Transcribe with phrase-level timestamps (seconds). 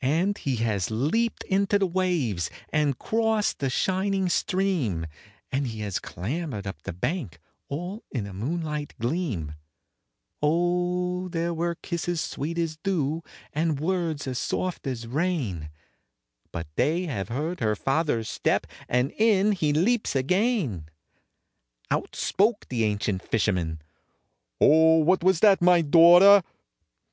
[0.00, 5.06] And he has leaped into the waves, and crossed the shining stream,
[5.52, 7.38] And he has clambered up the bank,
[7.68, 9.54] all in the moonlight gleam;
[10.42, 13.22] Oh there were kisses sweet as dew,
[13.52, 15.70] and words as soft as rain,
[16.50, 20.86] But they have heard her father's step, and in he leaps again!
[21.88, 23.80] Out spoke the ancient fisherman,
[24.60, 26.42] "Oh, what was that, my daughter?"